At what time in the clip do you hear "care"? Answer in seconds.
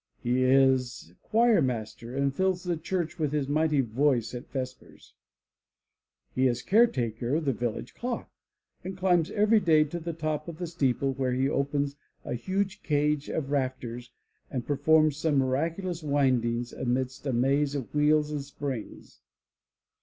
6.63-6.87